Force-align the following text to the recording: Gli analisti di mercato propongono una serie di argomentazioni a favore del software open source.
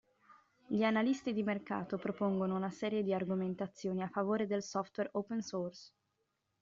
Gli 0.65 0.81
analisti 0.83 1.31
di 1.31 1.43
mercato 1.43 1.99
propongono 1.99 2.55
una 2.55 2.71
serie 2.71 3.03
di 3.03 3.13
argomentazioni 3.13 4.01
a 4.01 4.07
favore 4.09 4.47
del 4.47 4.63
software 4.63 5.11
open 5.13 5.43
source. 5.43 5.91